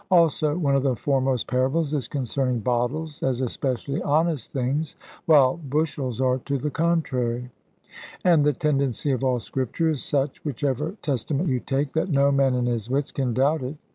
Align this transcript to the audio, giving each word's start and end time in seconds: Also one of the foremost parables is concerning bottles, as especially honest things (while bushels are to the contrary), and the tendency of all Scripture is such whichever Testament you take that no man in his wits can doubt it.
Also 0.09 0.57
one 0.57 0.75
of 0.75 0.81
the 0.81 0.95
foremost 0.95 1.45
parables 1.45 1.93
is 1.93 2.07
concerning 2.07 2.57
bottles, 2.59 3.21
as 3.21 3.39
especially 3.39 4.01
honest 4.01 4.51
things 4.51 4.95
(while 5.27 5.57
bushels 5.57 6.19
are 6.19 6.39
to 6.39 6.57
the 6.57 6.71
contrary), 6.71 7.51
and 8.23 8.43
the 8.43 8.51
tendency 8.51 9.11
of 9.11 9.23
all 9.23 9.39
Scripture 9.39 9.91
is 9.91 10.01
such 10.03 10.43
whichever 10.43 10.93
Testament 11.03 11.49
you 11.49 11.59
take 11.59 11.93
that 11.93 12.09
no 12.09 12.31
man 12.31 12.55
in 12.55 12.65
his 12.65 12.89
wits 12.89 13.11
can 13.11 13.35
doubt 13.35 13.61
it. 13.61 13.75